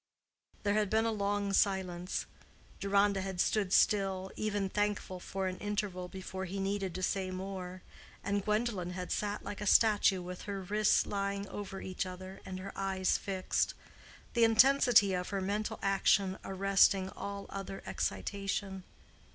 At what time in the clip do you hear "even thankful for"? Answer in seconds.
4.35-5.45